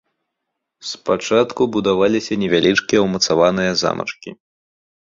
[0.91, 4.39] Спачатку будаваліся невялічкія ўмацаваныя замачкі.